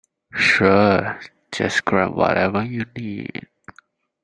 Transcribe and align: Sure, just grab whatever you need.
Sure, 0.33 1.19
just 1.51 1.85
grab 1.85 2.15
whatever 2.15 2.63
you 2.65 2.83
need. 2.97 3.45